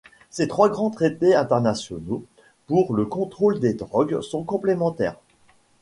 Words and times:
Ces 0.31 0.47
trois 0.47 0.67
grands 0.67 0.89
traités 0.89 1.35
internationaux 1.35 2.25
pour 2.65 2.95
le 2.95 3.05
contrôle 3.05 3.59
des 3.59 3.75
drogues 3.75 4.19
sont 4.23 4.43
complémentaires. 4.43 5.19